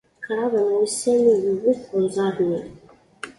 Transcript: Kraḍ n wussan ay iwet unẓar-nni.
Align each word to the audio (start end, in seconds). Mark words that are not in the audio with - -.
Kraḍ 0.25 0.53
n 0.65 0.67
wussan 0.77 1.23
ay 1.33 1.41
iwet 1.51 1.81
unẓar-nni. 1.95 2.61